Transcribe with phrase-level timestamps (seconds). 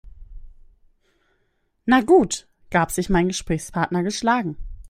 [1.85, 4.57] Na gut, gab sich mein Gesprächspartner geschlagen.